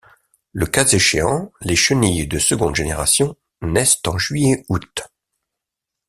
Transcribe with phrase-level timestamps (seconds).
[0.51, 5.01] Le cas échéant, les chenilles de seconde génération naissent en juillet-août.